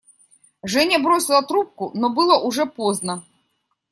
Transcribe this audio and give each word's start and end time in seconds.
Женя 0.63 0.97
бросила 0.97 1.43
трубку, 1.43 1.91
но 1.93 2.09
было 2.09 2.39
уже 2.39 2.65
поздно. 2.65 3.23